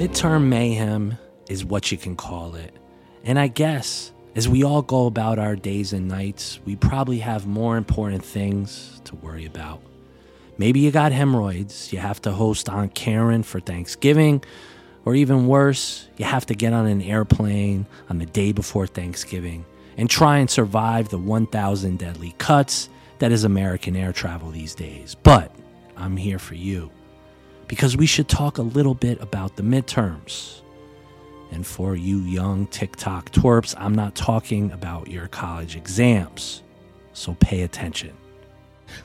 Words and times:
Midterm 0.00 0.44
mayhem 0.44 1.18
is 1.50 1.62
what 1.62 1.92
you 1.92 1.98
can 1.98 2.16
call 2.16 2.54
it. 2.54 2.74
And 3.22 3.38
I 3.38 3.48
guess 3.48 4.12
as 4.34 4.48
we 4.48 4.64
all 4.64 4.80
go 4.80 5.04
about 5.04 5.38
our 5.38 5.54
days 5.54 5.92
and 5.92 6.08
nights, 6.08 6.58
we 6.64 6.74
probably 6.74 7.18
have 7.18 7.46
more 7.46 7.76
important 7.76 8.24
things 8.24 9.02
to 9.04 9.14
worry 9.16 9.44
about. 9.44 9.82
Maybe 10.56 10.80
you 10.80 10.90
got 10.90 11.12
hemorrhoids, 11.12 11.92
you 11.92 11.98
have 11.98 12.22
to 12.22 12.32
host 12.32 12.70
Aunt 12.70 12.94
Karen 12.94 13.42
for 13.42 13.60
Thanksgiving, 13.60 14.42
or 15.04 15.14
even 15.14 15.46
worse, 15.46 16.08
you 16.16 16.24
have 16.24 16.46
to 16.46 16.54
get 16.54 16.72
on 16.72 16.86
an 16.86 17.02
airplane 17.02 17.84
on 18.08 18.16
the 18.16 18.24
day 18.24 18.52
before 18.52 18.86
Thanksgiving 18.86 19.66
and 19.98 20.08
try 20.08 20.38
and 20.38 20.48
survive 20.48 21.10
the 21.10 21.18
1,000 21.18 21.98
deadly 21.98 22.34
cuts 22.38 22.88
that 23.18 23.32
is 23.32 23.44
American 23.44 23.94
air 23.96 24.14
travel 24.14 24.50
these 24.50 24.74
days. 24.74 25.14
But 25.22 25.54
I'm 25.94 26.16
here 26.16 26.38
for 26.38 26.54
you 26.54 26.90
because 27.70 27.96
we 27.96 28.04
should 28.04 28.26
talk 28.26 28.58
a 28.58 28.62
little 28.62 28.94
bit 28.94 29.22
about 29.22 29.54
the 29.54 29.62
midterms. 29.62 30.62
And 31.52 31.64
for 31.64 31.94
you 31.94 32.18
young 32.18 32.66
TikTok 32.66 33.30
twerps, 33.30 33.76
I'm 33.78 33.94
not 33.94 34.16
talking 34.16 34.72
about 34.72 35.06
your 35.06 35.28
college 35.28 35.76
exams. 35.76 36.64
So 37.12 37.36
pay 37.38 37.62
attention. 37.62 38.19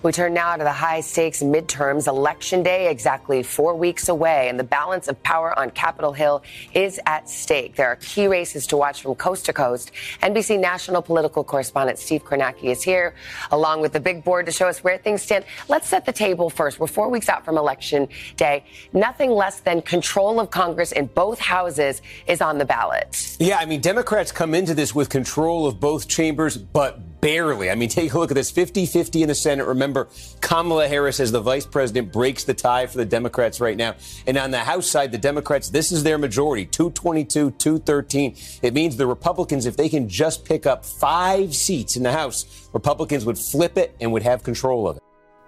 We 0.04 0.12
turn 0.12 0.34
now 0.34 0.56
to 0.56 0.64
the 0.64 0.72
high 0.72 1.02
stakes 1.02 1.42
midterms. 1.42 2.08
Election 2.08 2.64
day 2.64 2.90
exactly 2.90 3.44
four 3.44 3.76
weeks 3.76 4.10
away, 4.10 4.50
and 4.50 4.60
the 4.60 4.64
balance 4.64 5.08
of 5.08 5.22
power 5.24 5.58
on 5.58 5.72
Capitol 5.72 6.14
Hill 6.14 6.44
is 6.74 7.00
at 7.06 7.30
stake. 7.30 7.76
There 7.76 7.88
are 7.88 7.98
key 7.98 8.28
races 8.28 8.68
to 8.68 8.78
watch 8.78 9.02
from 9.02 9.16
coast 9.16 9.46
to 9.46 9.54
coast. 9.54 9.92
NBC 10.22 10.60
national 10.60 11.02
political 11.02 11.44
correspondent 11.44 12.00
Steve 12.00 12.24
Kornacki 12.24 12.66
is 12.66 12.82
here, 12.82 13.16
along 13.52 13.82
with 13.82 13.94
the 13.94 14.00
big 14.00 14.24
board 14.24 14.46
to 14.46 14.52
show 14.52 14.68
us 14.68 14.84
where 14.84 14.98
things 14.98 15.22
stand. 15.22 15.46
Let's 15.68 15.88
set 15.88 16.06
the 16.06 16.14
table 16.14 16.50
first. 16.50 16.80
We're 16.80 16.88
four 16.88 17.10
weeks 17.10 17.30
out 17.30 17.46
from 17.46 17.58
Election 17.58 18.08
Day. 18.38 18.64
Nothing 18.94 19.32
less 19.32 19.60
than 19.60 19.82
control 19.82 20.40
of 20.40 20.50
Congress 20.50 20.92
in 20.92 21.08
both 21.08 21.40
houses 21.40 22.02
is 22.28 22.42
on 22.42 22.58
the 22.58 22.66
ballot. 22.66 23.38
Yeah, 23.40 23.58
I 23.58 23.66
mean, 23.66 23.82
Democrats 23.82 24.32
come 24.32 24.54
into 24.54 24.74
this 24.74 24.94
with 24.96 25.10
control 25.10 25.68
of 25.68 25.80
both 25.80 26.08
chambers, 26.08 26.58
but 26.58 27.15
barely. 27.26 27.72
I 27.72 27.76
mean, 27.76 27.90
take 27.90 28.14
a 28.14 28.20
look 28.20 28.30
at 28.30 28.36
this 28.36 28.52
50 28.52 28.86
50 28.86 29.24
in 29.24 29.30
the 29.30 29.34
Senate. 29.34 29.66
Remember, 29.66 30.08
Kamala 30.42 30.88
Harris, 30.88 31.20
as 31.20 31.32
the 31.32 31.42
vice 31.42 31.66
president, 31.66 32.14
breaks 32.14 32.44
the 32.44 32.54
tie 32.54 32.86
for 32.86 33.00
the 33.00 33.06
Democrats 33.06 33.60
right 33.60 33.76
now. 33.76 33.96
And 34.28 34.38
on 34.38 34.52
the 34.52 34.60
House 34.60 34.88
side, 34.88 35.12
the 35.12 35.18
Democrats, 35.18 35.70
this 35.70 35.92
is 35.92 36.04
their 36.04 36.20
majority 36.20 36.68
222, 36.68 37.50
213. 37.50 38.36
It 38.62 38.76
means 38.76 38.96
the 38.96 39.08
Republicans, 39.08 39.66
if 39.66 39.76
they 39.76 39.90
can 39.90 40.08
just 40.08 40.46
pick 40.46 40.68
up 40.68 40.86
five 40.86 41.56
seats 41.56 41.96
in 41.96 42.04
the 42.04 42.12
House, 42.12 42.70
Republicans 42.74 43.26
would 43.26 43.40
flip 43.40 43.76
it 43.76 43.96
and 44.00 44.14
would 44.14 44.22
have 44.22 44.44
control 44.44 44.88
of 44.88 44.98
it. 44.98 45.04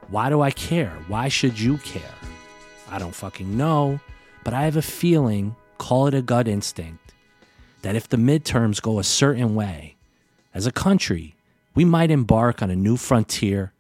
Why 0.07 0.29
do 0.29 0.41
I 0.41 0.49
care? 0.49 0.97
Why 1.07 1.27
should 1.27 1.59
you 1.59 1.77
care? 1.77 2.15
I 2.89 2.97
don't 2.97 3.13
fucking 3.13 3.55
know, 3.55 3.99
but 4.43 4.55
I 4.55 4.63
have 4.63 4.77
a 4.77 4.81
feeling, 4.81 5.55
call 5.77 6.07
it 6.07 6.15
a 6.15 6.23
gut 6.23 6.47
instinct, 6.47 7.13
that 7.83 7.95
if 7.95 8.09
the 8.09 8.17
midterms 8.17 8.81
go 8.81 8.97
a 8.97 9.03
certain 9.03 9.53
way, 9.53 9.95
as 10.55 10.65
a 10.65 10.71
country, 10.71 11.36
we 11.77 11.85
might 11.85 12.09
embark 12.09 12.63
on 12.63 12.71
a 12.71 12.75
new 12.75 12.97
frontier 12.97 13.71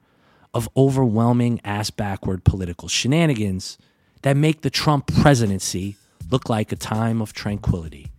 of 0.53 0.69
overwhelming 0.77 1.59
ass 1.63 1.89
backward 1.89 2.43
political 2.43 2.87
shenanigans 2.87 3.79
that 4.21 4.37
make 4.37 4.61
the 4.61 4.69
Trump 4.69 5.07
presidency 5.07 5.97
look 6.29 6.47
like 6.47 6.71
a 6.71 6.75
time 6.75 7.23
of 7.23 7.33
tranquility. 7.33 8.11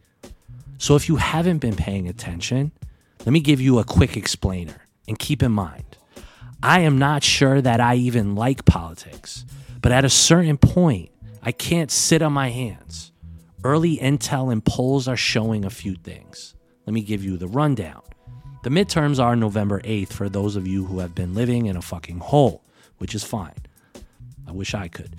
So 0.78 0.96
if 0.96 1.08
you 1.08 1.14
haven't 1.14 1.58
been 1.58 1.76
paying 1.76 2.08
attention, 2.08 2.72
let 3.20 3.32
me 3.32 3.38
give 3.38 3.60
you 3.60 3.78
a 3.78 3.84
quick 3.84 4.16
explainer. 4.16 4.82
And 5.06 5.16
keep 5.16 5.44
in 5.44 5.52
mind, 5.52 5.96
I 6.60 6.80
am 6.80 6.98
not 6.98 7.22
sure 7.22 7.60
that 7.60 7.80
I 7.80 7.94
even 7.94 8.34
like 8.34 8.64
politics, 8.64 9.44
but 9.80 9.92
at 9.92 10.04
a 10.04 10.10
certain 10.10 10.58
point, 10.58 11.12
I 11.40 11.52
can't 11.52 11.92
sit 11.92 12.20
on 12.20 12.32
my 12.32 12.48
hands. 12.48 13.12
Early 13.62 13.96
intel 13.98 14.50
and 14.50 14.64
polls 14.64 15.06
are 15.06 15.16
showing 15.16 15.64
a 15.64 15.70
few 15.70 15.94
things. 15.94 16.56
Let 16.84 16.94
me 16.94 17.00
give 17.00 17.22
you 17.22 17.36
the 17.36 17.46
rundown. 17.46 18.02
The 18.68 18.74
midterms 18.74 19.18
are 19.18 19.34
November 19.34 19.80
8th 19.80 20.12
for 20.12 20.28
those 20.28 20.54
of 20.54 20.68
you 20.68 20.84
who 20.84 20.98
have 20.98 21.14
been 21.14 21.32
living 21.32 21.64
in 21.64 21.76
a 21.78 21.80
fucking 21.80 22.18
hole, 22.18 22.62
which 22.98 23.14
is 23.14 23.24
fine. 23.24 23.54
I 24.46 24.52
wish 24.52 24.74
I 24.74 24.88
could. 24.88 25.16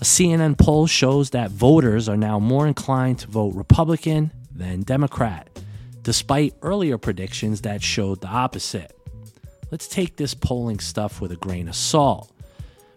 A 0.00 0.04
CNN 0.04 0.56
poll 0.56 0.86
shows 0.86 1.28
that 1.30 1.50
voters 1.50 2.08
are 2.08 2.16
now 2.16 2.38
more 2.38 2.66
inclined 2.66 3.18
to 3.18 3.26
vote 3.26 3.54
Republican 3.54 4.32
than 4.50 4.84
Democrat, 4.84 5.50
despite 6.02 6.54
earlier 6.62 6.96
predictions 6.96 7.60
that 7.60 7.82
showed 7.82 8.22
the 8.22 8.28
opposite. 8.28 8.96
Let's 9.70 9.86
take 9.86 10.16
this 10.16 10.32
polling 10.32 10.78
stuff 10.78 11.20
with 11.20 11.30
a 11.30 11.36
grain 11.36 11.68
of 11.68 11.76
salt. 11.76 12.32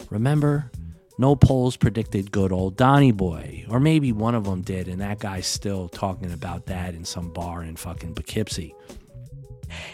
Remember, 0.09 0.72
no 1.18 1.35
polls 1.35 1.75
predicted 1.75 2.31
good 2.31 2.53
old 2.53 2.78
Donny 2.78 3.12
Boy, 3.12 3.66
or 3.69 3.81
maybe 3.81 4.13
one 4.13 4.35
of 4.35 4.46
them 4.46 4.62
did, 4.62 4.88
and 4.88 5.01
that 5.01 5.19
guy's 5.19 5.47
still 5.47 5.90
talking 5.90 6.31
about 6.31 6.68
that 6.68 6.96
in 6.96 7.03
some 7.03 7.34
bar 7.34 7.62
in 7.62 7.75
fucking 7.75 8.13
Poughkeepsie. 8.13 8.74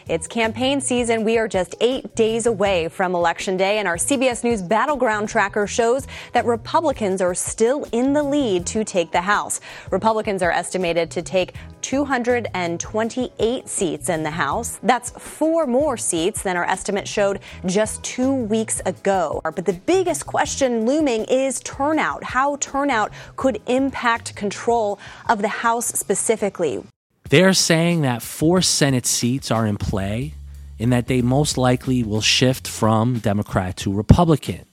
It's 0.07 0.27
campaign 0.27 0.81
season. 0.81 1.23
We 1.23 1.37
are 1.37 1.47
just 1.47 1.75
eight 1.81 2.15
days 2.15 2.45
away 2.45 2.87
from 2.89 3.15
Election 3.15 3.57
Day, 3.57 3.79
and 3.79 3.87
our 3.87 3.97
CBS 3.97 4.43
News 4.43 4.61
Battleground 4.61 5.29
Tracker 5.29 5.67
shows 5.67 6.07
that 6.33 6.45
Republicans 6.45 7.21
are 7.21 7.33
still 7.33 7.85
in 7.91 8.13
the 8.13 8.23
lead 8.23 8.65
to 8.67 8.83
take 8.83 9.11
the 9.11 9.21
House. 9.21 9.59
Republicans 9.91 10.41
are 10.41 10.51
estimated 10.51 11.11
to 11.11 11.21
take 11.21 11.53
228 11.81 13.69
seats 13.69 14.09
in 14.09 14.23
the 14.23 14.31
House. 14.31 14.79
That's 14.83 15.11
four 15.11 15.65
more 15.65 15.95
seats 15.95 16.41
than 16.41 16.57
our 16.57 16.65
estimate 16.65 17.07
showed 17.07 17.39
just 17.65 18.03
two 18.03 18.33
weeks 18.33 18.81
ago. 18.85 19.39
But 19.43 19.65
the 19.65 19.79
biggest 19.85 20.25
question 20.25 20.85
looming 20.85 21.23
is 21.25 21.61
turnout. 21.61 22.23
How 22.23 22.57
turnout 22.57 23.11
could 23.35 23.61
impact 23.67 24.35
control 24.35 24.99
of 25.29 25.41
the 25.41 25.47
House 25.47 25.87
specifically. 25.87 26.83
They're 27.29 27.53
saying 27.53 28.03
that 28.03 28.21
four 28.21 28.61
Senate 28.61 29.05
seats 29.05 29.51
are 29.51 29.67
in 29.67 29.75
play 29.75 30.33
and 30.79 30.93
that 30.93 31.07
they 31.07 31.21
most 31.21 31.57
likely 31.57 32.01
will 32.01 32.21
shift 32.21 32.67
from 32.67 33.19
Democrat 33.19 33.75
to 33.77 33.91
Republican. 33.91 34.65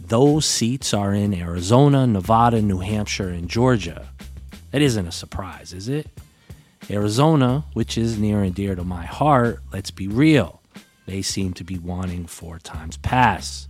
Those 0.00 0.46
seats 0.46 0.94
are 0.94 1.12
in 1.12 1.34
Arizona, 1.34 2.06
Nevada, 2.06 2.62
New 2.62 2.78
Hampshire, 2.78 3.28
and 3.28 3.48
Georgia. 3.48 4.08
That 4.70 4.80
isn't 4.80 5.06
a 5.06 5.12
surprise, 5.12 5.74
is 5.74 5.88
it? 5.88 6.08
Arizona, 6.88 7.64
which 7.74 7.98
is 7.98 8.18
near 8.18 8.42
and 8.42 8.54
dear 8.54 8.74
to 8.74 8.84
my 8.84 9.04
heart, 9.04 9.60
let's 9.72 9.90
be 9.90 10.08
real. 10.08 10.62
They 11.06 11.20
seem 11.20 11.52
to 11.54 11.64
be 11.64 11.78
wanting 11.78 12.26
four 12.26 12.58
times 12.58 12.96
pass. 12.98 13.68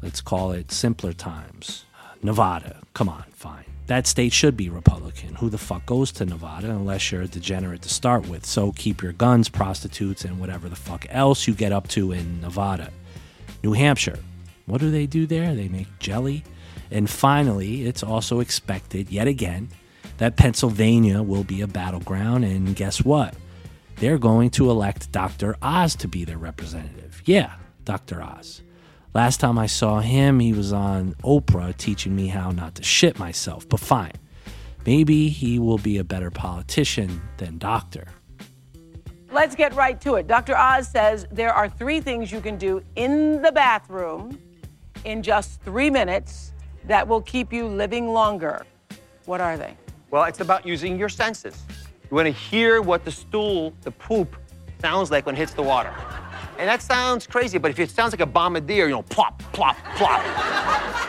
Let's 0.00 0.20
call 0.20 0.52
it 0.52 0.72
simpler 0.72 1.12
times. 1.12 1.84
Uh, 1.94 2.14
Nevada, 2.22 2.80
come 2.94 3.08
on, 3.08 3.24
fine 3.32 3.73
that 3.86 4.06
state 4.06 4.32
should 4.32 4.56
be 4.56 4.70
Republican. 4.70 5.34
Who 5.34 5.50
the 5.50 5.58
fuck 5.58 5.84
goes 5.84 6.10
to 6.12 6.24
Nevada 6.24 6.70
unless 6.70 7.12
you're 7.12 7.22
a 7.22 7.28
degenerate 7.28 7.82
to 7.82 7.88
start 7.88 8.26
with? 8.28 8.46
So 8.46 8.72
keep 8.72 9.02
your 9.02 9.12
guns, 9.12 9.48
prostitutes, 9.48 10.24
and 10.24 10.40
whatever 10.40 10.68
the 10.68 10.76
fuck 10.76 11.06
else 11.10 11.46
you 11.46 11.54
get 11.54 11.72
up 11.72 11.88
to 11.88 12.12
in 12.12 12.40
Nevada. 12.40 12.90
New 13.62 13.72
Hampshire, 13.72 14.18
what 14.66 14.80
do 14.80 14.90
they 14.90 15.06
do 15.06 15.26
there? 15.26 15.54
They 15.54 15.68
make 15.68 15.98
jelly. 15.98 16.44
And 16.90 17.08
finally, 17.10 17.86
it's 17.86 18.02
also 18.02 18.40
expected, 18.40 19.10
yet 19.10 19.26
again, 19.26 19.68
that 20.18 20.36
Pennsylvania 20.36 21.22
will 21.22 21.44
be 21.44 21.60
a 21.60 21.66
battleground. 21.66 22.44
And 22.44 22.74
guess 22.74 23.04
what? 23.04 23.34
They're 23.96 24.18
going 24.18 24.50
to 24.50 24.70
elect 24.70 25.12
Dr. 25.12 25.56
Oz 25.62 25.94
to 25.96 26.08
be 26.08 26.24
their 26.24 26.38
representative. 26.38 27.22
Yeah, 27.26 27.54
Dr. 27.84 28.22
Oz. 28.22 28.62
Last 29.14 29.38
time 29.38 29.60
I 29.60 29.66
saw 29.66 30.00
him, 30.00 30.40
he 30.40 30.52
was 30.52 30.72
on 30.72 31.14
Oprah 31.22 31.76
teaching 31.76 32.16
me 32.16 32.26
how 32.26 32.50
not 32.50 32.74
to 32.74 32.82
shit 32.82 33.16
myself, 33.16 33.68
but 33.68 33.78
fine. 33.78 34.10
Maybe 34.84 35.28
he 35.28 35.60
will 35.60 35.78
be 35.78 35.98
a 35.98 36.04
better 36.04 36.32
politician 36.32 37.22
than 37.36 37.58
Doctor. 37.58 38.08
Let's 39.30 39.54
get 39.54 39.72
right 39.74 40.00
to 40.00 40.16
it. 40.16 40.26
Dr. 40.26 40.56
Oz 40.56 40.88
says 40.88 41.28
there 41.30 41.54
are 41.54 41.68
three 41.68 42.00
things 42.00 42.32
you 42.32 42.40
can 42.40 42.58
do 42.58 42.82
in 42.96 43.40
the 43.40 43.52
bathroom 43.52 44.36
in 45.04 45.22
just 45.22 45.62
three 45.62 45.90
minutes 45.90 46.52
that 46.86 47.06
will 47.06 47.22
keep 47.22 47.52
you 47.52 47.68
living 47.68 48.08
longer. 48.08 48.66
What 49.26 49.40
are 49.40 49.56
they? 49.56 49.76
Well, 50.10 50.24
it's 50.24 50.40
about 50.40 50.66
using 50.66 50.98
your 50.98 51.08
senses. 51.08 51.62
You 52.10 52.16
want 52.16 52.26
to 52.26 52.32
hear 52.32 52.82
what 52.82 53.04
the 53.04 53.12
stool, 53.12 53.74
the 53.82 53.92
poop, 53.92 54.34
sounds 54.80 55.12
like 55.12 55.24
when 55.24 55.36
it 55.36 55.38
hits 55.38 55.54
the 55.54 55.62
water. 55.62 55.94
And 56.58 56.68
that 56.68 56.82
sounds 56.82 57.26
crazy, 57.26 57.58
but 57.58 57.70
if 57.70 57.78
it 57.78 57.90
sounds 57.90 58.12
like 58.12 58.20
a 58.20 58.26
bombardier, 58.26 58.84
you 58.86 58.92
know, 58.92 59.02
plop, 59.02 59.40
plop, 59.52 59.76
plop, 59.96 60.22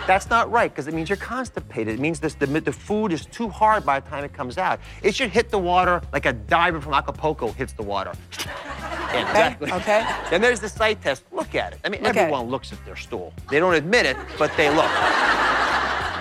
that's 0.08 0.30
not 0.30 0.52
right 0.52 0.72
because 0.72 0.88
it 0.88 0.94
means 0.94 1.10
you're 1.10 1.18
constipated. 1.18 1.96
It 1.96 2.00
means 2.00 2.20
this, 2.20 2.34
the, 2.36 2.48
the 2.48 2.72
food 2.72 3.12
is 3.14 3.26
too 3.26 3.50
hard 3.50 3.86
by 3.86 4.00
the 4.00 4.10
time 4.10 4.24
it 4.24 4.34
comes 4.34 4.58
out. 4.58 4.80
It 5.04 5.16
should 5.16 5.30
hit 5.30 5.50
the 5.50 5.60
water 5.60 6.02
like 6.14 6.26
a 6.26 6.34
diver 6.34 6.82
from 6.82 6.94
Acapulco 6.94 7.52
hits 7.52 7.74
the 7.74 7.84
water. 7.84 8.14
Yeah, 8.40 9.22
exactly. 9.22 9.72
Okay. 9.72 10.06
Then 10.30 10.42
there's 10.42 10.60
the 10.60 10.70
sight 10.70 11.02
test. 11.02 11.24
Look 11.32 11.56
at 11.56 11.74
it. 11.74 11.80
I 11.86 11.90
mean, 11.90 12.02
Look 12.02 12.16
everyone 12.16 12.48
looks 12.48 12.74
at 12.74 12.84
their 12.86 12.96
stool. 12.96 13.34
They 13.50 13.60
don't 13.60 13.76
admit 13.76 14.06
it, 14.06 14.18
but 14.38 14.52
they 14.58 14.70
look. 14.70 14.90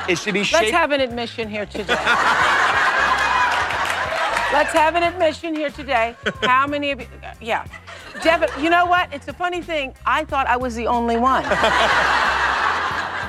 It 0.09 0.19
should 0.19 0.35
be 0.35 0.45
shaped. 0.45 0.65
Let's 0.65 0.73
have 0.77 0.93
an 0.93 1.01
admission 1.01 1.49
here 1.49 1.65
today. 1.65 1.95
Let's 4.53 4.73
have 4.73 4.95
an 4.95 5.03
admission 5.03 5.57
here 5.57 5.71
today. 5.71 6.15
How 6.43 6.67
many 6.67 6.93
of 6.93 7.01
you? 7.01 7.07
Yeah. 7.41 7.65
Devin, 8.23 8.49
you 8.63 8.71
know 8.71 8.87
what? 8.87 9.13
It's 9.13 9.29
a 9.29 9.33
funny 9.33 9.61
thing. 9.63 9.95
I 10.07 10.25
thought 10.25 10.47
I 10.47 10.57
was 10.57 10.75
the 10.75 10.87
only 10.87 11.17
one. 11.17 11.43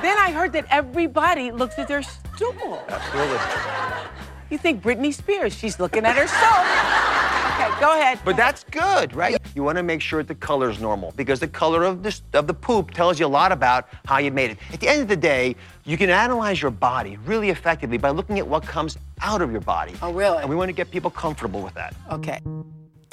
then 0.02 0.16
I 0.18 0.30
heard 0.32 0.52
that 0.52 0.66
everybody 0.70 1.50
looks 1.50 1.78
at 1.78 1.88
their 1.88 2.02
stool. 2.02 2.82
Absolutely. 2.88 3.38
You 4.50 4.58
think 4.58 4.82
Britney 4.82 5.12
Spears? 5.12 5.54
She's 5.54 5.80
looking 5.80 6.04
at 6.04 6.16
herself. 6.16 6.64
okay, 7.54 7.80
go 7.80 7.98
ahead. 7.98 8.20
But 8.24 8.36
that's 8.36 8.62
good, 8.70 9.12
right? 9.14 9.36
You 9.56 9.64
want 9.64 9.76
to 9.76 9.82
make 9.82 10.00
sure 10.00 10.22
the 10.22 10.36
color's 10.36 10.80
normal 10.80 11.12
because 11.16 11.40
the 11.40 11.48
color 11.48 11.82
of 11.82 12.04
the, 12.04 12.20
of 12.34 12.46
the 12.46 12.54
poop 12.54 12.92
tells 12.92 13.18
you 13.18 13.26
a 13.26 13.28
lot 13.28 13.50
about 13.50 13.88
how 14.04 14.18
you 14.18 14.30
made 14.30 14.52
it. 14.52 14.58
At 14.72 14.78
the 14.78 14.88
end 14.88 15.02
of 15.02 15.08
the 15.08 15.16
day, 15.16 15.56
you 15.84 15.96
can 15.96 16.10
analyze 16.10 16.62
your 16.62 16.70
body 16.70 17.16
really 17.24 17.50
effectively 17.50 17.98
by 17.98 18.10
looking 18.10 18.38
at 18.38 18.46
what 18.46 18.62
comes 18.62 18.98
out 19.20 19.42
of 19.42 19.50
your 19.50 19.62
body. 19.62 19.94
Oh, 20.00 20.12
really? 20.12 20.38
And 20.38 20.48
we 20.48 20.54
want 20.54 20.68
to 20.68 20.74
get 20.74 20.92
people 20.92 21.10
comfortable 21.10 21.60
with 21.60 21.74
that. 21.74 21.94
Okay. 22.12 22.40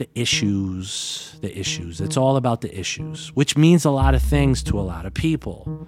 The 0.03 0.19
issues, 0.19 1.37
the 1.39 1.57
issues. 1.57 2.01
It's 2.01 2.17
all 2.17 2.35
about 2.35 2.59
the 2.59 2.77
issues, 2.77 3.29
which 3.35 3.55
means 3.55 3.85
a 3.85 3.89
lot 3.89 4.15
of 4.15 4.21
things 4.21 4.61
to 4.63 4.77
a 4.77 4.81
lot 4.81 5.05
of 5.05 5.13
people. 5.13 5.87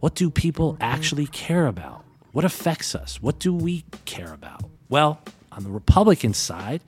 What 0.00 0.16
do 0.16 0.30
people 0.30 0.76
actually 0.80 1.28
care 1.28 1.68
about? 1.68 2.04
What 2.32 2.44
affects 2.44 2.96
us? 2.96 3.22
What 3.22 3.38
do 3.38 3.54
we 3.54 3.84
care 4.04 4.32
about? 4.32 4.64
Well, 4.88 5.20
on 5.52 5.62
the 5.62 5.70
Republican 5.70 6.34
side, 6.34 6.80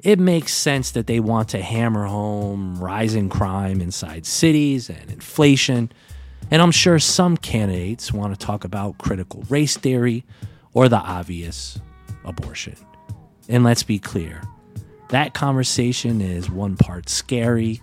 it 0.00 0.18
makes 0.18 0.52
sense 0.52 0.90
that 0.90 1.06
they 1.06 1.20
want 1.20 1.50
to 1.50 1.62
hammer 1.62 2.06
home 2.06 2.80
rising 2.80 3.28
crime 3.28 3.80
inside 3.80 4.26
cities 4.26 4.90
and 4.90 5.12
inflation. 5.12 5.92
And 6.50 6.60
I'm 6.60 6.72
sure 6.72 6.98
some 6.98 7.36
candidates 7.36 8.12
want 8.12 8.36
to 8.36 8.46
talk 8.46 8.64
about 8.64 8.98
critical 8.98 9.44
race 9.48 9.76
theory 9.76 10.24
or 10.74 10.88
the 10.88 10.96
obvious 10.96 11.78
abortion. 12.24 12.74
And 13.48 13.62
let's 13.62 13.84
be 13.84 14.00
clear 14.00 14.42
that 15.10 15.34
conversation 15.34 16.20
is 16.20 16.48
one 16.48 16.76
part 16.76 17.08
scary 17.08 17.80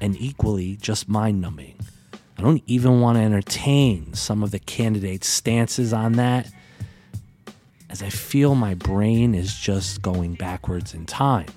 and 0.00 0.16
equally 0.18 0.76
just 0.76 1.08
mind 1.08 1.40
numbing. 1.40 1.76
I 2.38 2.42
don't 2.42 2.62
even 2.66 3.02
want 3.02 3.18
to 3.18 3.22
entertain 3.22 4.14
some 4.14 4.42
of 4.42 4.50
the 4.50 4.58
candidates' 4.58 5.28
stances 5.28 5.92
on 5.92 6.12
that, 6.12 6.50
as 7.90 8.02
I 8.02 8.08
feel 8.08 8.54
my 8.54 8.72
brain 8.72 9.34
is 9.34 9.54
just 9.54 10.00
going 10.00 10.34
backwards 10.34 10.94
in 10.94 11.04
time. 11.04 11.48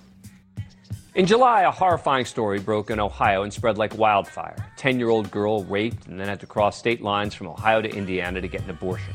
In 1.16 1.26
July, 1.26 1.62
a 1.62 1.72
horrifying 1.72 2.26
story 2.26 2.60
broke 2.60 2.90
in 2.90 3.00
Ohio 3.00 3.44
and 3.44 3.54
spread 3.54 3.78
like 3.78 3.98
wildfire. 3.98 4.56
A 4.58 4.78
10 4.78 5.00
year 5.00 5.10
old 5.10 5.32
girl 5.32 5.64
raped 5.64 6.08
and 6.08 6.20
then 6.20 6.28
had 6.28 6.40
to 6.42 6.48
cross 6.48 6.78
state 6.78 7.02
lines 7.02 7.34
from 7.34 7.48
Ohio 7.48 7.82
to 7.82 7.90
Indiana 7.90 8.42
to 8.42 8.48
get 8.48 8.64
an 8.64 8.72
abortion. 8.72 9.14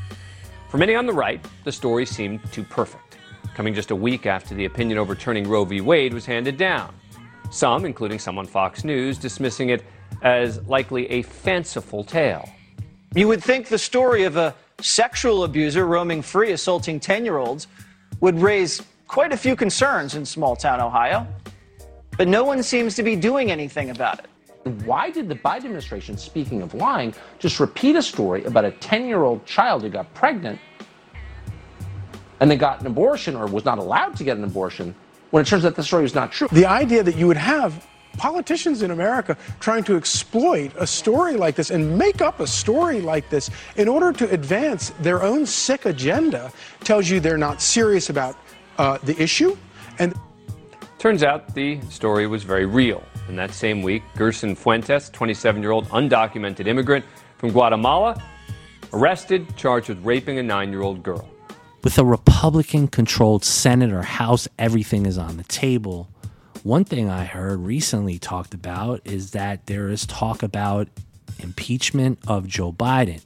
For 0.69 0.77
many 0.77 0.95
on 0.95 1.05
the 1.05 1.13
right, 1.13 1.45
the 1.65 1.71
story 1.71 2.05
seemed 2.05 2.39
too 2.51 2.63
perfect, 2.63 3.08
coming 3.59 3.73
just 3.73 3.91
a 3.91 3.95
week 3.95 4.25
after 4.25 4.55
the 4.55 4.63
opinion 4.63 4.97
overturning 4.97 5.45
Roe 5.45 5.65
v. 5.65 5.81
Wade 5.81 6.13
was 6.13 6.25
handed 6.25 6.55
down. 6.55 6.95
Some, 7.51 7.83
including 7.83 8.17
some 8.17 8.37
on 8.37 8.45
Fox 8.45 8.85
News, 8.85 9.17
dismissing 9.17 9.67
it 9.67 9.83
as 10.21 10.65
likely 10.65 11.11
a 11.11 11.23
fanciful 11.23 12.05
tale. 12.05 12.47
You 13.13 13.27
would 13.27 13.43
think 13.43 13.67
the 13.67 13.77
story 13.77 14.23
of 14.23 14.37
a 14.37 14.55
sexual 14.79 15.43
abuser 15.43 15.85
roaming 15.85 16.21
free, 16.21 16.53
assaulting 16.53 17.01
10 17.01 17.25
year 17.25 17.35
olds, 17.35 17.67
would 18.21 18.39
raise 18.39 18.81
quite 19.09 19.33
a 19.33 19.37
few 19.37 19.57
concerns 19.57 20.15
in 20.15 20.23
small 20.23 20.55
town 20.55 20.79
Ohio. 20.79 21.27
But 22.17 22.29
no 22.29 22.45
one 22.45 22.63
seems 22.63 22.95
to 22.95 23.03
be 23.03 23.17
doing 23.17 23.51
anything 23.51 23.89
about 23.89 24.19
it. 24.19 24.85
Why 24.85 25.09
did 25.09 25.27
the 25.27 25.35
Biden 25.35 25.65
administration, 25.65 26.17
speaking 26.17 26.61
of 26.61 26.75
lying, 26.75 27.13
just 27.39 27.59
repeat 27.59 27.97
a 27.97 28.01
story 28.01 28.45
about 28.45 28.63
a 28.63 28.71
10 28.71 29.05
year 29.05 29.23
old 29.23 29.45
child 29.45 29.81
who 29.81 29.89
got 29.89 30.13
pregnant 30.13 30.61
and 32.39 32.49
then 32.49 32.57
got 32.57 32.81
an 32.81 32.87
abortion 32.87 33.35
or 33.35 33.47
was 33.47 33.65
not 33.65 33.77
allowed 33.77 34.15
to 34.17 34.23
get 34.23 34.37
an 34.37 34.43
abortion 34.43 34.95
when 35.31 35.41
it 35.41 35.47
turns 35.47 35.65
out 35.65 35.75
the 35.75 35.83
story 35.83 36.03
was 36.03 36.15
not 36.15 36.31
true? 36.31 36.47
The 36.51 36.65
idea 36.65 37.03
that 37.03 37.15
you 37.15 37.27
would 37.27 37.37
have 37.37 37.85
politicians 38.17 38.81
in 38.81 38.91
America 38.91 39.37
trying 39.59 39.83
to 39.83 39.95
exploit 39.95 40.71
a 40.77 40.85
story 40.85 41.35
like 41.35 41.55
this 41.55 41.69
and 41.69 41.97
make 41.97 42.21
up 42.21 42.39
a 42.39 42.47
story 42.47 43.01
like 43.01 43.29
this 43.29 43.49
in 43.77 43.87
order 43.87 44.11
to 44.11 44.29
advance 44.31 44.89
their 44.99 45.23
own 45.23 45.45
sick 45.45 45.85
agenda 45.85 46.51
tells 46.83 47.09
you 47.09 47.19
they're 47.19 47.37
not 47.37 47.61
serious 47.61 48.09
about 48.09 48.35
uh, 48.77 48.97
the 49.03 49.19
issue. 49.21 49.55
And 49.99 50.13
Turns 50.97 51.23
out 51.23 51.55
the 51.55 51.79
story 51.89 52.27
was 52.27 52.43
very 52.43 52.65
real. 52.65 53.03
And 53.29 53.37
that 53.37 53.53
same 53.53 53.81
week, 53.81 54.03
Gerson 54.17 54.55
Fuentes, 54.55 55.09
27 55.09 55.61
year 55.61 55.71
old 55.71 55.87
undocumented 55.89 56.67
immigrant 56.67 57.05
from 57.37 57.51
Guatemala, 57.51 58.21
arrested, 58.91 59.55
charged 59.55 59.89
with 59.89 60.03
raping 60.03 60.39
a 60.39 60.43
nine 60.43 60.71
year 60.71 60.81
old 60.81 61.03
girl. 61.03 61.29
With 61.81 61.97
a 61.97 62.03
Republican 62.03 62.89
controlled 62.89 63.45
Senate 63.45 63.93
or 63.93 64.01
House, 64.01 64.49
everything 64.57 65.05
is 65.05 65.17
on 65.17 65.37
the 65.37 65.43
table. 65.43 66.09
One 66.63 66.83
thing 66.83 67.09
I 67.09 67.23
heard 67.23 67.61
recently 67.61 68.19
talked 68.19 68.53
about 68.53 68.99
is 69.05 69.31
that 69.31 69.65
there 69.67 69.87
is 69.87 70.05
talk 70.05 70.43
about 70.43 70.89
impeachment 71.39 72.19
of 72.27 72.47
Joe 72.47 72.73
Biden. 72.73 73.21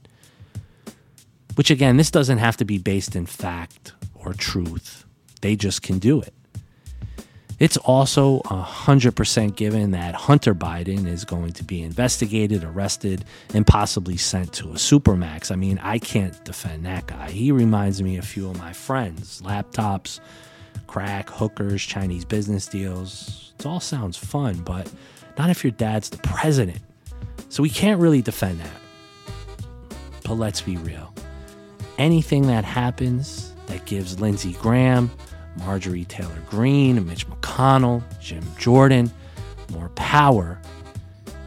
Which, 1.56 1.72
again, 1.72 1.98
this 1.98 2.12
doesn't 2.12 2.38
have 2.38 2.58
to 2.58 2.66
be 2.66 2.78
based 2.78 3.16
in 3.16 3.26
fact 3.26 3.94
or 4.14 4.34
truth, 4.34 5.06
they 5.42 5.56
just 5.56 5.82
can 5.82 5.98
do 5.98 6.22
it. 6.22 6.34
It's 7.60 7.78
also 7.78 8.40
100% 8.42 9.56
given 9.56 9.92
that 9.92 10.16
Hunter 10.16 10.56
Biden 10.56 11.08
is 11.08 11.24
going 11.24 11.54
to 11.54 11.64
be 11.64 11.82
investigated, 11.82 12.64
arrested, 12.64 13.24
and 13.54 13.66
possibly 13.66 14.18
sent 14.18 14.54
to 14.54 14.70
a 14.70 14.76
supermax. 14.76 15.52
I 15.52 15.56
mean, 15.56 15.80
I 15.82 16.00
can't 16.00 16.44
defend 16.44 16.86
that 16.86 17.08
guy. 17.08 17.30
He 17.30 17.52
reminds 17.52 18.02
me 18.02 18.18
of 18.18 18.24
a 18.24 18.28
few 18.28 18.50
of 18.50 18.58
my 18.58 18.74
friends 18.74 19.42
laptops, 19.42 20.20
crack, 20.88 21.30
hookers, 21.30 21.82
Chinese 21.82 22.26
business 22.26 22.68
deals. 22.68 23.54
It 23.60 23.66
all 23.66 23.80
sounds 23.80 24.18
fun, 24.18 24.62
but 24.62 24.92
not 25.38 25.50
if 25.50 25.64
your 25.64 25.72
dad's 25.72 26.10
the 26.10 26.18
president. 26.18 26.82
So 27.50 27.64
we 27.64 27.70
can't 27.70 28.02
really 28.02 28.22
defend 28.22 28.60
that. 28.60 28.82
But 30.24 30.36
let's 30.36 30.62
be 30.62 30.78
real. 30.78 31.14
Anything 31.98 32.48
that 32.48 32.66
happens 32.66 33.54
that 33.68 33.86
gives 33.86 34.20
Lindsey 34.20 34.54
Graham, 34.54 35.12
Marjorie 35.58 36.06
Taylor 36.06 36.42
Greene, 36.50 37.06
Mitch 37.06 37.28
McConnell, 37.28 38.04
Jim 38.20 38.44
Jordan 38.58 39.12
more 39.74 39.90
power 39.90 40.60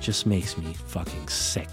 just 0.00 0.26
makes 0.26 0.58
me 0.58 0.74
fucking 0.74 1.28
sick. 1.28 1.68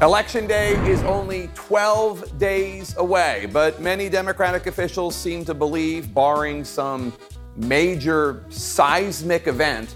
Election 0.00 0.48
day 0.48 0.72
is 0.90 1.00
only 1.04 1.48
12 1.54 2.38
days 2.38 2.96
away, 2.96 3.48
but 3.52 3.80
many 3.80 4.08
Democratic 4.08 4.66
officials 4.66 5.14
seem 5.14 5.44
to 5.44 5.54
believe, 5.54 6.12
barring 6.12 6.64
some 6.64 7.12
major 7.54 8.44
seismic 8.48 9.46
event, 9.46 9.94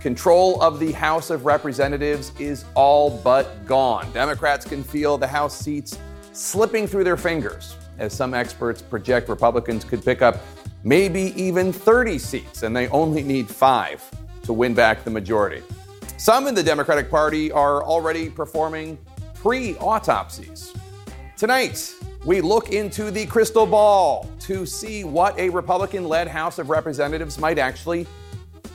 control 0.00 0.60
of 0.60 0.78
the 0.78 0.92
House 0.92 1.30
of 1.30 1.46
Representatives 1.46 2.32
is 2.38 2.66
all 2.74 3.10
but 3.10 3.64
gone. 3.64 4.10
Democrats 4.12 4.66
can 4.66 4.84
feel 4.84 5.16
the 5.16 5.26
House 5.26 5.58
seats 5.58 5.98
slipping 6.32 6.86
through 6.86 7.04
their 7.04 7.16
fingers 7.16 7.74
as 7.98 8.12
some 8.12 8.34
experts 8.34 8.80
project 8.80 9.28
Republicans 9.28 9.84
could 9.84 10.04
pick 10.04 10.22
up 10.22 10.40
maybe 10.84 11.32
even 11.40 11.72
30 11.72 12.18
seats, 12.18 12.62
and 12.62 12.74
they 12.74 12.88
only 12.88 13.22
need 13.22 13.48
five 13.48 14.02
to 14.42 14.52
win 14.52 14.74
back 14.74 15.04
the 15.04 15.10
majority. 15.10 15.62
Some 16.16 16.46
in 16.46 16.54
the 16.54 16.62
Democratic 16.62 17.10
Party 17.10 17.52
are 17.52 17.82
already 17.84 18.30
performing 18.30 18.98
pre 19.34 19.76
autopsies. 19.76 20.72
Tonight, 21.36 21.94
we 22.24 22.40
look 22.40 22.70
into 22.70 23.10
the 23.10 23.26
crystal 23.26 23.66
ball 23.66 24.28
to 24.40 24.66
see 24.66 25.04
what 25.04 25.38
a 25.38 25.48
Republican 25.50 26.08
led 26.08 26.26
House 26.26 26.58
of 26.58 26.70
Representatives 26.70 27.38
might 27.38 27.58
actually 27.58 28.06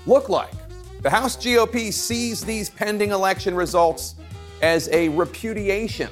look 0.06 0.30
like. 0.30 0.54
The 1.02 1.10
House 1.10 1.36
GOP 1.36 1.92
sees 1.92 2.46
these 2.46 2.70
pending 2.70 3.12
election 3.12 3.56
results 3.56 4.16
as 4.62 4.88
a 4.90 5.10
repudiation 5.10 6.10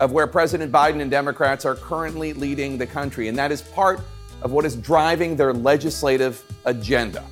of 0.00 0.12
where 0.12 0.26
President 0.26 0.72
Biden 0.72 1.00
and 1.00 1.10
Democrats 1.10 1.64
are 1.64 1.74
currently 1.74 2.32
leading 2.32 2.78
the 2.78 2.86
country, 2.86 3.28
and 3.28 3.36
that 3.38 3.50
is 3.50 3.62
part 3.62 4.00
of 4.42 4.52
what 4.52 4.64
is 4.64 4.76
driving 4.76 5.36
their 5.36 5.52
legislative 5.52 6.44
agenda. 6.64 7.24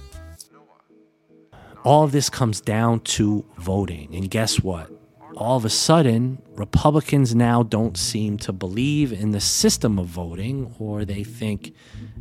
All 1.85 2.03
of 2.03 2.11
this 2.11 2.29
comes 2.29 2.61
down 2.61 3.01
to 3.01 3.45
voting. 3.59 4.15
And 4.15 4.29
guess 4.29 4.61
what? 4.61 4.91
All 5.37 5.57
of 5.57 5.65
a 5.65 5.71
sudden, 5.71 6.43
Republicans 6.57 7.35
now 7.35 7.63
don't 7.63 7.97
seem 7.97 8.39
to 8.39 8.53
believe 8.53 9.13
in 9.13 9.31
the 9.31 9.41
system 9.41 9.99
of 9.99 10.07
voting, 10.07 10.75
or 10.81 11.05
they 11.05 11.23
think 11.23 11.75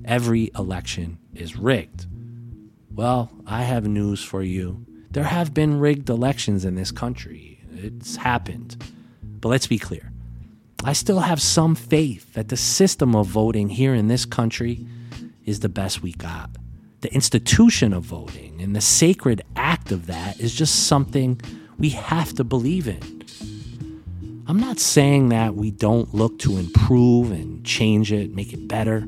every 0.04 0.52
election 0.56 1.18
is 1.34 1.56
rigged. 1.56 2.06
Well, 2.94 3.32
I 3.48 3.64
have 3.64 3.88
news 3.88 4.24
for 4.24 4.44
you. 4.44 4.86
There 5.10 5.24
have 5.24 5.54
been 5.54 5.80
rigged 5.80 6.10
elections 6.10 6.64
in 6.64 6.76
this 6.76 6.92
country. 6.92 7.60
It's 7.74 8.18
happened. 8.18 8.78
But 9.42 9.50
let's 9.50 9.68
be 9.68 9.80
clear 9.80 10.12
I 10.84 10.94
still 10.94 11.20
have 11.20 11.42
some 11.42 11.76
faith 11.76 12.34
that 12.34 12.50
the 12.50 12.58
system 12.58 13.16
of 13.16 13.28
voting 13.28 13.70
here 13.70 13.94
in 13.96 14.08
this 14.08 14.26
country 14.26 14.86
is 15.46 15.62
the 15.62 15.70
best 15.70 16.02
we 16.02 16.12
got. 16.14 16.50
The 17.02 17.14
institution 17.14 17.94
of 17.94 18.04
voting 18.04 18.62
and 18.62 18.76
the 18.76 18.82
sacred 18.82 19.44
act 19.56 19.92
of 19.92 20.08
that 20.08 20.40
is 20.40 20.54
just 20.54 20.88
something 20.88 21.40
we 21.78 21.90
have 21.90 22.34
to 22.34 22.44
believe 22.44 22.88
in. 22.88 23.24
I'm 24.48 24.60
not 24.60 24.80
saying 24.80 25.30
that 25.30 25.56
we 25.56 25.72
don't 25.72 26.14
look 26.14 26.38
to 26.40 26.58
improve 26.58 27.32
and 27.32 27.66
change 27.66 28.12
it, 28.12 28.36
make 28.36 28.54
it 28.54 28.68
better. 28.68 29.08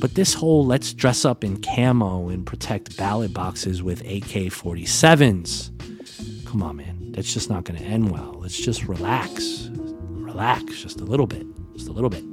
But 0.00 0.14
this 0.14 0.34
whole 0.34 0.66
let's 0.66 0.92
dress 0.92 1.24
up 1.24 1.44
in 1.44 1.62
camo 1.62 2.28
and 2.28 2.44
protect 2.44 2.96
ballot 2.96 3.32
boxes 3.32 3.82
with 3.82 4.00
AK 4.02 4.50
47s, 4.52 5.70
come 6.46 6.62
on, 6.62 6.76
man, 6.76 7.12
that's 7.12 7.32
just 7.32 7.48
not 7.48 7.64
going 7.64 7.78
to 7.78 7.86
end 7.86 8.10
well. 8.10 8.38
Let's 8.40 8.58
just 8.58 8.84
relax. 8.84 9.70
Relax 10.30 10.80
just 10.80 11.00
a 11.00 11.04
little 11.04 11.26
bit. 11.26 11.44
Just 11.74 11.88
a 11.88 11.92
little 11.92 12.08
bit. 12.08 12.24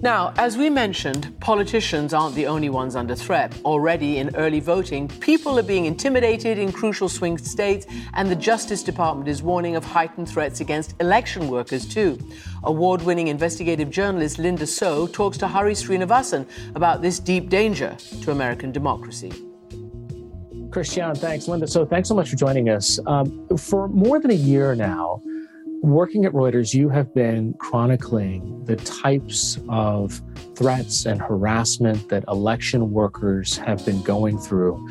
Now, 0.00 0.32
as 0.36 0.56
we 0.56 0.70
mentioned, 0.70 1.38
politicians 1.40 2.14
aren't 2.14 2.34
the 2.34 2.46
only 2.46 2.70
ones 2.70 2.96
under 2.96 3.14
threat. 3.14 3.52
Already 3.64 4.18
in 4.18 4.34
early 4.36 4.60
voting, 4.60 5.08
people 5.08 5.58
are 5.58 5.62
being 5.62 5.84
intimidated 5.84 6.58
in 6.58 6.72
crucial 6.72 7.08
swing 7.08 7.36
states, 7.38 7.86
and 8.14 8.30
the 8.30 8.36
Justice 8.36 8.82
Department 8.82 9.28
is 9.28 9.42
warning 9.42 9.76
of 9.76 9.84
heightened 9.84 10.28
threats 10.28 10.60
against 10.60 10.94
election 11.00 11.48
workers, 11.48 11.86
too. 11.86 12.18
Award 12.64 13.02
winning 13.02 13.28
investigative 13.28 13.90
journalist 13.90 14.38
Linda 14.38 14.66
So 14.66 15.06
talks 15.06 15.36
to 15.38 15.48
Hari 15.48 15.72
Srinivasan 15.72 16.46
about 16.74 17.02
this 17.02 17.18
deep 17.18 17.48
danger 17.50 17.96
to 18.22 18.30
American 18.30 18.72
democracy. 18.72 19.32
Christiane, 20.70 21.14
thanks. 21.14 21.48
Linda, 21.48 21.66
so 21.66 21.84
thanks 21.84 22.08
so 22.08 22.14
much 22.14 22.30
for 22.30 22.36
joining 22.36 22.68
us. 22.68 22.98
Um, 23.06 23.48
for 23.56 23.88
more 23.88 24.18
than 24.20 24.30
a 24.30 24.34
year 24.34 24.74
now, 24.74 25.22
working 25.90 26.24
at 26.24 26.32
Reuters, 26.32 26.74
you 26.74 26.88
have 26.88 27.14
been 27.14 27.54
chronicling 27.54 28.64
the 28.64 28.76
types 28.76 29.58
of 29.68 30.20
threats 30.54 31.06
and 31.06 31.20
harassment 31.20 32.08
that 32.08 32.24
election 32.28 32.90
workers 32.90 33.56
have 33.58 33.84
been 33.84 34.02
going 34.02 34.38
through. 34.38 34.88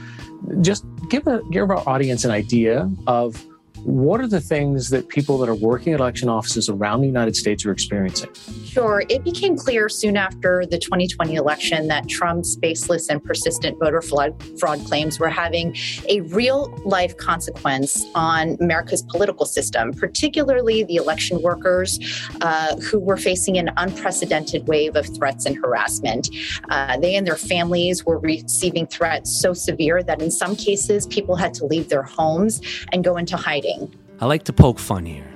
Just 0.62 0.86
give, 1.10 1.28
a, 1.28 1.42
give 1.52 1.70
our 1.70 1.88
audience 1.88 2.24
an 2.24 2.32
idea 2.32 2.90
of 3.08 3.46
what 3.86 4.20
are 4.20 4.28
the 4.28 4.42
things 4.42 4.90
that 4.90 5.10
people 5.10 5.38
that 5.38 5.48
are 5.48 5.56
working 5.56 5.94
at 5.94 6.00
election 6.00 6.28
offices 6.28 6.70
around 6.70 7.02
the 7.02 7.08
United 7.08 7.36
States 7.36 7.66
are 7.66 7.72
experiencing? 7.72 8.34
Sure. 8.66 9.04
It 9.10 9.24
became 9.24 9.56
clear 9.56 9.90
soon 9.90 10.18
after 10.18 10.66
the 10.66 10.80
2020 10.80 11.36
election 11.36 11.88
that 11.88 12.10
Trump's 12.10 12.56
baseless 12.56 13.10
and 13.10 13.24
persistent 13.24 13.78
voter 13.80 14.02
fraud, 14.02 14.34
fraud 14.60 14.84
claims 14.86 15.20
were 15.20 15.30
having 15.30 15.76
a 16.10 16.22
real 16.22 16.76
life 16.84 17.16
consequence 17.18 18.06
on 18.16 18.58
America's 18.60 19.04
political 19.04 19.46
system, 19.46 19.94
particularly 19.94 20.84
the 20.84 20.96
election 20.96 21.42
workers 21.44 22.00
uh, 22.42 22.76
who 22.78 23.00
were 23.00 23.18
facing 23.18 23.58
an 23.60 23.70
unprecedented 23.78 24.68
wave 24.68 24.96
of 24.96 25.06
threats 25.16 25.46
and 25.46 25.58
harassment. 25.58 26.28
Uh, 26.70 26.98
they 26.98 27.16
and 27.16 27.28
their 27.28 27.38
families 27.38 28.04
were 28.04 28.18
receiving 28.18 28.88
threats 28.88 29.40
so 29.40 29.54
severe 29.54 30.02
that 30.02 30.24
in 30.24 30.32
some 30.32 30.56
cases, 30.56 31.06
people 31.06 31.36
had 31.36 31.54
to 31.54 31.66
leave 31.66 31.90
their 31.90 32.04
homes 32.04 32.62
and 32.92 33.04
go 33.04 33.16
into 33.16 33.38
hiding. 33.38 33.75
I 34.20 34.26
like 34.26 34.44
to 34.44 34.54
poke 34.54 34.80
fun 34.80 35.06
here. 35.06 35.32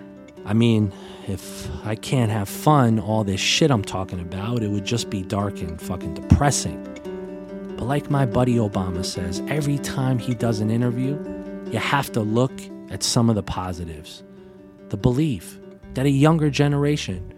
I 0.45 0.53
mean, 0.53 0.91
if 1.27 1.69
I 1.85 1.95
can't 1.95 2.31
have 2.31 2.49
fun, 2.49 2.99
all 2.99 3.23
this 3.23 3.39
shit 3.39 3.71
I'm 3.71 3.83
talking 3.83 4.19
about, 4.19 4.63
it 4.63 4.69
would 4.69 4.85
just 4.85 5.09
be 5.09 5.21
dark 5.21 5.61
and 5.61 5.79
fucking 5.79 6.15
depressing. 6.15 6.83
But 7.77 7.85
like 7.85 8.09
my 8.09 8.25
buddy 8.25 8.55
Obama 8.55 9.05
says, 9.05 9.41
every 9.47 9.77
time 9.77 10.17
he 10.17 10.33
does 10.33 10.59
an 10.59 10.71
interview, 10.71 11.17
you 11.71 11.79
have 11.79 12.11
to 12.13 12.21
look 12.21 12.51
at 12.89 13.03
some 13.03 13.29
of 13.29 13.35
the 13.35 13.43
positives. 13.43 14.23
The 14.89 14.97
belief 14.97 15.59
that 15.93 16.05
a 16.05 16.09
younger 16.09 16.49
generation 16.49 17.33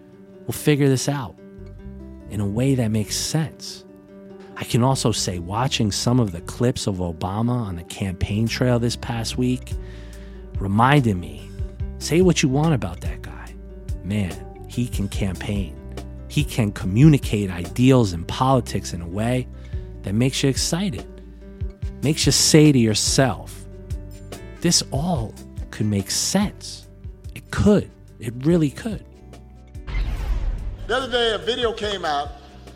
will 0.45 0.53
figure 0.53 0.87
this 0.87 1.09
out 1.09 1.35
in 2.29 2.39
a 2.39 2.45
way 2.45 2.75
that 2.75 2.89
makes 2.89 3.15
sense. 3.15 3.83
I 4.55 4.63
can 4.63 4.83
also 4.83 5.11
say, 5.11 5.39
watching 5.39 5.91
some 5.91 6.19
of 6.19 6.31
the 6.31 6.41
clips 6.41 6.87
of 6.87 6.97
Obama 6.97 7.65
on 7.65 7.75
the 7.75 7.83
campaign 7.83 8.47
trail 8.47 8.79
this 8.79 8.95
past 8.95 9.37
week 9.37 9.73
reminded 10.61 11.17
me 11.17 11.49
say 11.97 12.21
what 12.21 12.43
you 12.43 12.49
want 12.49 12.73
about 12.73 13.01
that 13.01 13.21
guy. 13.21 13.53
Man, 14.03 14.31
he 14.67 14.87
can 14.87 15.09
campaign. 15.09 15.75
He 16.27 16.43
can 16.43 16.71
communicate 16.71 17.49
ideals 17.49 18.13
and 18.13 18.27
politics 18.27 18.93
in 18.93 19.01
a 19.01 19.07
way 19.07 19.47
that 20.03 20.13
makes 20.13 20.43
you 20.43 20.49
excited, 20.49 21.05
makes 22.03 22.25
you 22.25 22.31
say 22.31 22.71
to 22.71 22.79
yourself, 22.79 23.65
this 24.61 24.83
all 24.91 25.33
could 25.71 25.87
make 25.87 26.09
sense. 26.11 26.87
It 27.35 27.49
could. 27.51 27.89
It 28.19 28.33
really 28.45 28.69
could. 28.69 29.03
The 30.87 30.95
other 30.95 31.11
day, 31.11 31.33
a 31.33 31.37
video 31.39 31.73
came 31.73 32.05
out 32.05 32.29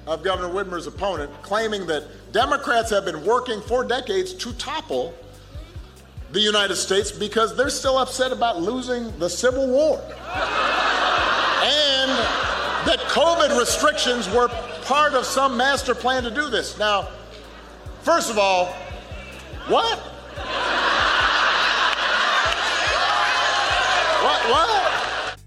of 0.08 0.24
Governor 0.24 0.54
Whitmer's 0.54 0.88
opponent 0.88 1.32
claiming 1.42 1.86
that 1.88 2.04
Democrats 2.32 2.90
have 2.90 3.06
been 3.06 3.24
working 3.26 3.62
for 3.62 3.84
decades 3.84 4.34
to 4.34 4.54
topple 4.54 5.14
the 6.32 6.40
United 6.40 6.76
States 6.76 7.12
because 7.12 7.56
they're 7.56 7.70
still 7.70 7.98
upset 7.98 8.32
about 8.32 8.62
losing 8.62 9.18
the 9.20 9.30
Civil 9.30 9.68
War. 9.68 10.02
and 11.64 12.12
that 12.86 13.00
COVID 13.08 13.58
restrictions 13.60 14.30
were 14.30 14.48
part 14.84 15.14
of 15.14 15.26
some 15.26 15.58
master 15.58 15.96
plan 15.96 16.24
to 16.24 16.32
do 16.32 16.50
this. 16.50 16.78
Now, 16.78 17.10
first 18.02 18.30
of 18.30 18.38
all, 18.38 18.68
what? 19.68 19.98
What? 24.24 24.50
What? 24.50 25.40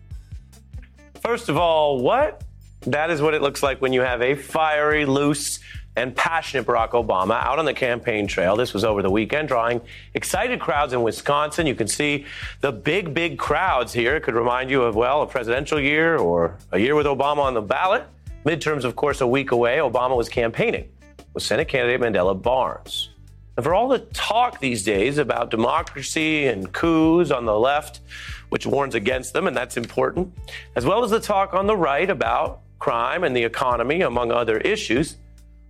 First 1.23 1.49
of 1.49 1.57
all, 1.57 2.01
what? 2.01 2.43
That 2.83 3.11
is 3.11 3.21
what 3.21 3.35
it 3.35 3.43
looks 3.43 3.63
like 3.63 3.81
when 3.81 3.93
you 3.93 4.01
have 4.01 4.23
a 4.23 4.35
fiery, 4.35 5.05
loose, 5.05 5.61
and 5.99 6.14
passionate 6.14 6.64
Barack 6.64 6.90
Obama 6.90 7.43
out 7.43 7.59
on 7.59 7.64
the 7.64 7.75
campaign 7.75 8.28
trail. 8.28 8.55
This 8.55 8.73
was 8.73 8.85
over 8.85 9.02
the 9.02 9.11
weekend, 9.11 9.49
drawing 9.49 9.81
excited 10.14 10.61
crowds 10.61 10.93
in 10.93 11.02
Wisconsin. 11.02 11.67
You 11.67 11.75
can 11.75 11.88
see 11.88 12.25
the 12.61 12.71
big, 12.71 13.12
big 13.12 13.37
crowds 13.37 13.93
here. 13.93 14.14
It 14.14 14.23
could 14.23 14.37
remind 14.37 14.71
you 14.71 14.83
of, 14.83 14.95
well, 14.95 15.23
a 15.23 15.26
presidential 15.26 15.81
year 15.81 16.17
or 16.17 16.57
a 16.71 16.78
year 16.78 16.95
with 16.95 17.07
Obama 17.07 17.38
on 17.38 17.55
the 17.55 17.61
ballot. 17.61 18.05
Midterms, 18.45 18.85
of 18.85 18.95
course, 18.95 19.21
a 19.21 19.26
week 19.26 19.50
away. 19.50 19.78
Obama 19.78 20.17
was 20.17 20.28
campaigning 20.28 20.88
with 21.35 21.43
Senate 21.43 21.67
candidate 21.67 22.00
Mandela 22.00 22.40
Barnes. 22.40 23.11
And 23.57 23.64
for 23.64 23.75
all 23.75 23.88
the 23.88 23.99
talk 23.99 24.61
these 24.61 24.85
days 24.85 25.19
about 25.19 25.50
democracy 25.50 26.47
and 26.47 26.73
coups 26.73 27.33
on 27.33 27.45
the 27.45 27.59
left, 27.59 28.02
which 28.50 28.67
warns 28.67 28.95
against 28.95 29.33
them, 29.33 29.49
and 29.49 29.57
that's 29.57 29.76
important, 29.76 30.33
as 30.76 30.87
well 30.87 31.02
as 31.02 31.11
the 31.11 31.19
talk 31.19 31.55
on 31.55 31.67
the 31.67 31.76
right 31.76 32.09
about 32.09 32.61
crime 32.78 33.25
and 33.25 33.37
the 33.37 33.43
economy, 33.43 34.02
among 34.02 34.31
other 34.31 34.59
issues, 34.59 35.17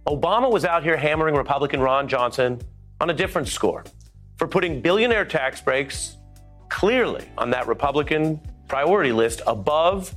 Obama 0.08 0.50
was 0.50 0.64
out 0.64 0.82
here 0.82 0.96
hammering 0.96 1.34
Republican 1.34 1.80
Ron 1.80 2.08
Johnson 2.08 2.58
on 2.98 3.10
a 3.10 3.12
different 3.12 3.46
score 3.46 3.84
for 4.36 4.48
putting 4.48 4.80
billionaire 4.80 5.26
tax 5.26 5.60
breaks 5.60 6.16
clearly 6.70 7.28
on 7.36 7.50
that 7.50 7.66
Republican 7.66 8.40
priority 8.68 9.12
list 9.12 9.42
above 9.46 10.14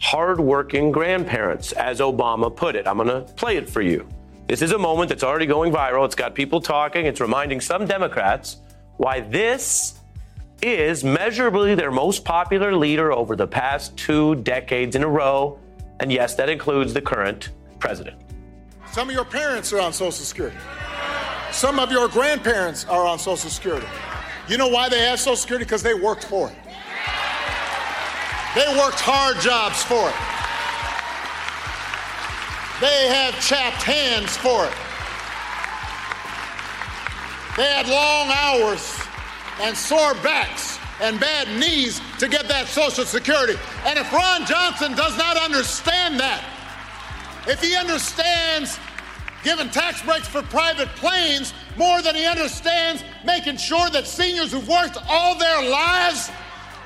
hardworking 0.00 0.90
grandparents, 0.90 1.70
as 1.70 2.00
Obama 2.00 2.54
put 2.54 2.74
it. 2.74 2.88
I'm 2.88 2.96
going 2.96 3.06
to 3.06 3.32
play 3.34 3.56
it 3.56 3.70
for 3.70 3.80
you. 3.80 4.08
This 4.48 4.60
is 4.60 4.72
a 4.72 4.78
moment 4.78 5.10
that's 5.10 5.22
already 5.22 5.46
going 5.46 5.72
viral. 5.72 6.04
It's 6.04 6.16
got 6.16 6.34
people 6.34 6.60
talking. 6.60 7.06
It's 7.06 7.20
reminding 7.20 7.60
some 7.60 7.86
Democrats 7.86 8.56
why 8.96 9.20
this 9.20 10.00
is 10.62 11.04
measurably 11.04 11.76
their 11.76 11.92
most 11.92 12.24
popular 12.24 12.74
leader 12.74 13.12
over 13.12 13.36
the 13.36 13.46
past 13.46 13.96
two 13.96 14.34
decades 14.34 14.96
in 14.96 15.04
a 15.04 15.08
row. 15.08 15.60
And 16.00 16.10
yes, 16.10 16.34
that 16.34 16.48
includes 16.48 16.92
the 16.92 17.00
current 17.00 17.50
president. 17.78 18.25
Some 18.96 19.10
of 19.10 19.14
your 19.14 19.26
parents 19.26 19.74
are 19.74 19.80
on 19.80 19.92
Social 19.92 20.10
Security. 20.10 20.56
Some 21.52 21.78
of 21.78 21.92
your 21.92 22.08
grandparents 22.08 22.86
are 22.86 23.06
on 23.06 23.18
Social 23.18 23.50
Security. 23.50 23.86
You 24.48 24.56
know 24.56 24.68
why 24.68 24.88
they 24.88 25.00
have 25.00 25.20
Social 25.20 25.36
Security? 25.36 25.66
Because 25.66 25.82
they 25.82 25.92
worked 25.92 26.24
for 26.24 26.48
it. 26.48 26.56
They 28.54 28.66
worked 28.78 28.98
hard 28.98 29.38
jobs 29.42 29.82
for 29.82 30.00
it. 30.00 30.16
They 32.80 33.08
have 33.08 33.38
chapped 33.46 33.82
hands 33.82 34.34
for 34.38 34.64
it. 34.64 34.72
They 37.58 37.68
had 37.70 37.88
long 37.88 38.30
hours 38.32 38.98
and 39.60 39.76
sore 39.76 40.14
backs 40.22 40.78
and 41.02 41.20
bad 41.20 41.48
knees 41.60 42.00
to 42.18 42.28
get 42.28 42.48
that 42.48 42.66
Social 42.66 43.04
Security. 43.04 43.58
And 43.84 43.98
if 43.98 44.10
Ron 44.10 44.46
Johnson 44.46 44.94
does 44.94 45.18
not 45.18 45.36
understand 45.36 46.18
that, 46.18 46.42
if 47.46 47.60
he 47.60 47.76
understands 47.76 48.78
giving 49.46 49.70
tax 49.70 50.02
breaks 50.02 50.26
for 50.26 50.42
private 50.42 50.88
planes 50.96 51.54
more 51.76 52.02
than 52.02 52.16
he 52.16 52.26
understands 52.26 53.04
making 53.24 53.56
sure 53.56 53.88
that 53.90 54.04
seniors 54.04 54.50
who've 54.50 54.66
worked 54.66 54.98
all 55.08 55.38
their 55.38 55.70
lives 55.70 56.32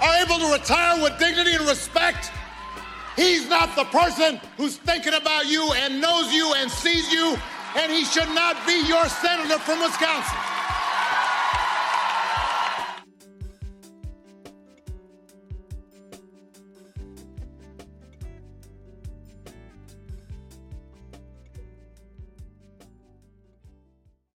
are 0.02 0.14
able 0.16 0.38
to 0.38 0.52
retire 0.52 1.02
with 1.02 1.18
dignity 1.18 1.54
and 1.54 1.66
respect. 1.66 2.30
He's 3.16 3.48
not 3.48 3.74
the 3.76 3.84
person 3.84 4.38
who's 4.58 4.76
thinking 4.76 5.14
about 5.14 5.46
you 5.46 5.72
and 5.72 6.02
knows 6.02 6.34
you 6.34 6.52
and 6.58 6.70
sees 6.70 7.10
you, 7.10 7.34
and 7.78 7.90
he 7.90 8.04
should 8.04 8.28
not 8.34 8.66
be 8.66 8.86
your 8.86 9.08
senator 9.08 9.58
from 9.60 9.80
Wisconsin. 9.80 10.59